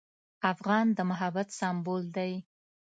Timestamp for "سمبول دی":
1.59-2.33